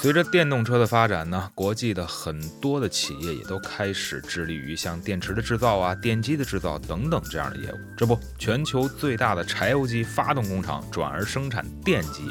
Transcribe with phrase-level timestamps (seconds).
[0.00, 7.76] 随着电动车的发展呢，国际的很多的企业也都开始致力于像电池的制造啊、电机的制造等等这样的业务。
[7.98, 12.24] 这不，全球最大的柴油机发动工厂转而生产电机，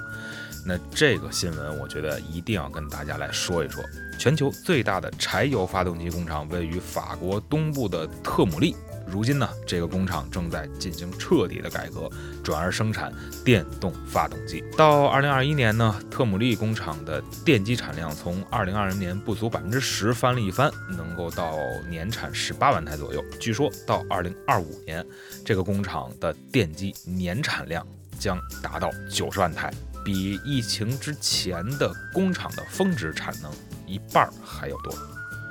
[0.66, 3.84] 那这个新闻我觉得一定要跟大家来说一说。
[4.18, 8.76] 全球最大的柴油发动机工厂位于法国东部的特姆利。
[9.12, 12.10] 如今呢，这个工厂正在进行彻底的改革，
[12.44, 13.12] 转而生产
[13.44, 14.64] 电动发动机。
[14.78, 21.56] 到二零二一年呢，特姆利工厂的电机产量从二零二零年不足百分之十翻了一番，能够到
[21.90, 23.24] 年产十八万台左右。
[23.40, 25.06] 据说到二零二五年，
[25.44, 27.86] 这个工厂的电机年产量
[28.20, 29.74] 将达到九十万台，
[30.06, 33.52] 比疫情之前的工厂的峰值产能
[33.86, 34.94] 一半还要多。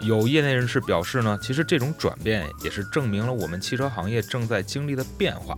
[0.00, 5.56] 有业内人士表示呢，其实这种转变也是证明了我们汽车行业正在经历的变化。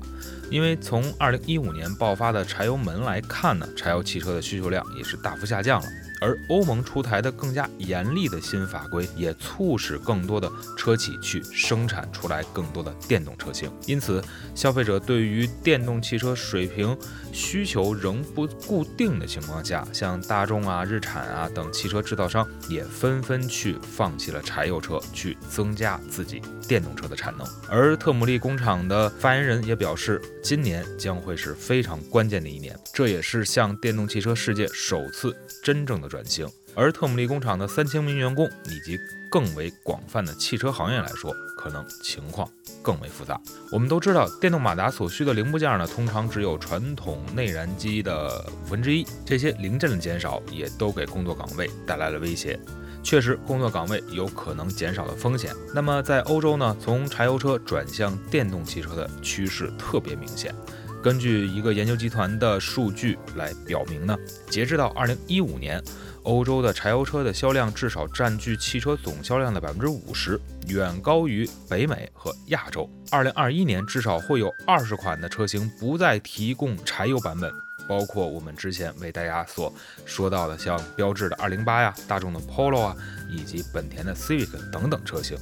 [0.50, 5.88] 因为从二零一五年爆发的柴油门来看呢，柴油汽车的需求量也是大幅下降了。
[6.20, 13.70] 而欧盟出台的更加严厉的新法规，也促使更多的车企去生产出来更多的电动车型。
[13.86, 14.22] 因此，
[14.54, 16.96] 消费者对于电动汽车水平
[17.32, 27.46] 需求仍不固定的情况下，像大众啊、日产啊等汽车制造商也纷纷去放弃了柴油车，去增加自己电动车的产能。
[27.66, 35.34] 而特姆利工厂的发言人也表示，今年将会是非常关键的一年，这也是向电动汽车世界首次
[35.64, 36.09] 真正的。
[36.10, 38.98] 转型，而特姆利工厂的三千名员工以及
[39.30, 42.46] 更为广泛的汽车行业来说，可能情况
[42.82, 43.40] 更为复杂。
[43.70, 49.06] 我们都知道，电动马达所需的零部件呢，通常只有传统内燃机的五分之一。
[49.24, 52.58] 这些零件的减少，也都给工作岗位带来了威胁。
[53.02, 55.54] 确实，工作岗位有可能减少的风险。
[55.74, 60.54] 那么，在欧洲呢，从柴油车转向电动汽车的趋势特别明显。
[61.02, 64.14] 根据一个研究集团的数据来表明呢，
[64.50, 65.82] 截至到二零一五年，
[66.24, 70.38] 欧洲的柴油车的销量至少占据汽车总销量的百分之五十，
[70.68, 72.86] 远高于北美和亚洲。
[73.10, 77.50] 二零二一年至少会有二十款的车型不再提供柴油版本，
[77.88, 79.72] 包括我们之前为大家所
[80.04, 82.96] 说到的像标致的二零八呀、大众的 Polo 啊，
[83.30, 85.38] 以及本田的 Civic 等等车型。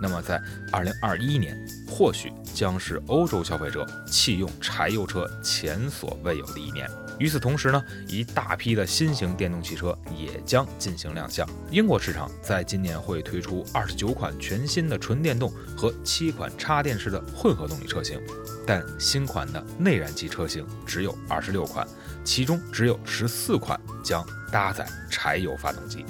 [0.00, 0.40] 那么，在
[0.72, 1.56] 二零二一年，
[1.86, 6.88] 或许将是欧洲消费者弃用柴油车前所未有的一年。
[7.18, 11.46] 与此同时呢，一大批的新型电动汽车也将进行亮相。
[11.70, 18.18] 英国市场在今年会推出二十九款全新的纯电动和七款插电式的混合动力车型，
[18.66, 21.86] 但新款的内燃机车型只有二十六款，
[22.24, 26.06] 其中只有十四款将搭载柴油发动机。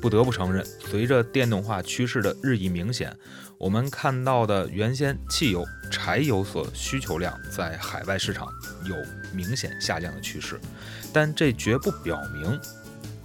[0.00, 3.16] 不得不承认，随着电动化趋势的日益明显，
[3.58, 8.48] 我们看到的原先汽油、柴油所需求量在海外市场
[8.84, 8.94] 有
[9.34, 10.60] 明显下降的趋势，
[11.12, 12.60] 但这绝不表明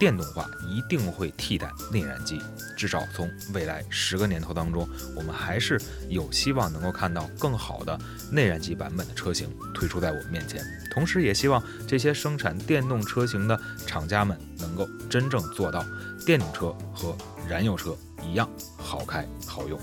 [0.02, 2.42] 电动化一定会替代内燃机。
[2.76, 7.96] 至少从未来十个年头当中，我们还是有希望能够看到更好的
[8.28, 10.60] 内燃机版本的车型推出在我们面前。
[10.92, 15.86] 同时，也希望这些生产电动车型的厂家们能够真正做到。
[16.26, 17.16] 电动车和
[17.48, 19.78] 燃油车一样好开好用。